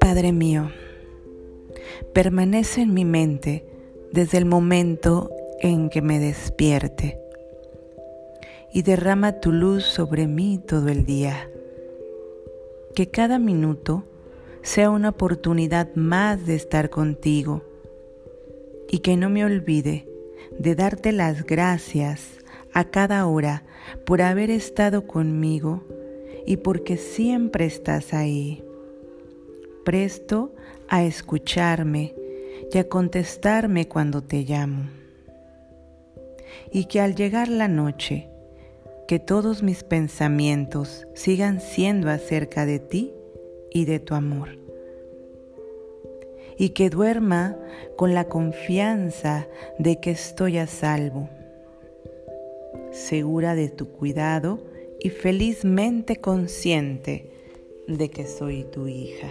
Padre 0.00 0.32
mío, 0.32 0.70
permanece 2.12 2.82
en 2.82 2.94
mi 2.94 3.04
mente 3.04 3.66
desde 4.12 4.38
el 4.38 4.44
momento 4.44 5.30
en 5.60 5.90
que 5.90 6.02
me 6.02 6.18
despierte 6.18 7.20
y 8.72 8.82
derrama 8.82 9.40
tu 9.40 9.52
luz 9.52 9.84
sobre 9.84 10.26
mí 10.26 10.58
todo 10.64 10.88
el 10.88 11.04
día. 11.04 11.50
Que 12.94 13.10
cada 13.10 13.38
minuto 13.38 14.04
sea 14.62 14.90
una 14.90 15.10
oportunidad 15.10 15.94
más 15.94 16.46
de 16.46 16.54
estar 16.54 16.90
contigo 16.90 17.62
y 18.90 19.00
que 19.00 19.16
no 19.16 19.30
me 19.30 19.44
olvide 19.44 20.08
de 20.58 20.74
darte 20.74 21.12
las 21.12 21.44
gracias 21.44 22.35
a 22.76 22.84
cada 22.84 23.26
hora 23.26 23.64
por 24.04 24.20
haber 24.20 24.50
estado 24.50 25.06
conmigo 25.06 25.82
y 26.44 26.58
porque 26.58 26.98
siempre 26.98 27.64
estás 27.64 28.12
ahí 28.12 28.62
presto 29.82 30.54
a 30.86 31.02
escucharme 31.02 32.14
y 32.70 32.76
a 32.76 32.86
contestarme 32.86 33.88
cuando 33.88 34.22
te 34.22 34.42
llamo. 34.42 34.90
Y 36.70 36.84
que 36.84 37.00
al 37.00 37.14
llegar 37.14 37.48
la 37.48 37.66
noche, 37.66 38.28
que 39.08 39.20
todos 39.20 39.62
mis 39.62 39.82
pensamientos 39.82 41.06
sigan 41.14 41.62
siendo 41.62 42.10
acerca 42.10 42.66
de 42.66 42.78
ti 42.78 43.14
y 43.70 43.86
de 43.86 44.00
tu 44.00 44.14
amor. 44.14 44.58
Y 46.58 46.70
que 46.70 46.90
duerma 46.90 47.56
con 47.96 48.12
la 48.12 48.24
confianza 48.24 49.46
de 49.78 49.98
que 49.98 50.10
estoy 50.10 50.58
a 50.58 50.66
salvo, 50.66 51.30
segura 52.96 53.54
de 53.54 53.68
tu 53.68 53.90
cuidado 53.90 54.58
y 54.98 55.10
felizmente 55.10 56.16
consciente 56.16 57.30
de 57.86 58.08
que 58.08 58.26
soy 58.26 58.64
tu 58.64 58.88
hija. 58.88 59.30